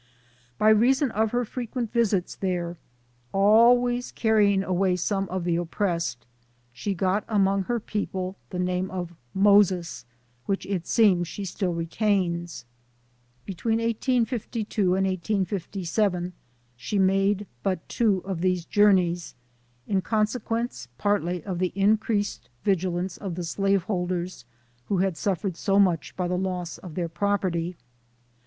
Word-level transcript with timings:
By 0.57 0.69
reason 0.69 1.11
of 1.11 1.29
her 1.29 1.45
frequent 1.45 1.91
visits 1.91 2.33
there, 2.35 2.75
al 3.35 3.77
ways 3.77 4.11
carrying 4.11 4.63
away 4.63 4.95
some 4.95 5.29
of 5.29 5.43
the 5.43 5.57
oppressed, 5.57 6.25
she 6.73 6.95
got 6.95 7.23
among 7.27 7.65
her 7.65 7.79
people 7.79 8.35
the 8.49 8.57
name 8.57 8.89
of' 8.89 9.13
Moses,' 9.51 10.03
which 10.47 10.65
it 10.65 10.87
seems 10.87 11.27
she 11.27 11.45
still 11.45 11.75
retains. 11.75 12.65
LIFE 13.47 13.57
OF 13.57 13.61
HARRIET 13.63 13.77
Tt'BMAN. 13.77 14.25
79 14.25 14.65
"Between 14.65 14.95
1852 14.95 14.95
and 14.95 15.05
1857, 15.05 16.33
she 16.75 16.97
made 16.97 17.45
but 17.61 17.87
two 17.87 18.23
of 18.25 18.41
these 18.41 18.65
journeys, 18.65 19.35
in 19.87 20.01
consequence 20.01 20.87
partly 20.97 21.43
of 21.43 21.59
the 21.59 21.71
in 21.75 21.97
creased 21.97 22.49
vigilance 22.63 23.17
of 23.17 23.35
the 23.35 23.43
slaveholders, 23.43 24.45
who 24.85 24.97
had 24.97 25.15
suf 25.15 25.43
fered 25.43 25.55
so 25.55 25.77
much 25.77 26.17
by 26.17 26.27
the 26.27 26.39
loss 26.39 26.79
of 26.79 26.95
their 26.95 27.07
property. 27.07 27.77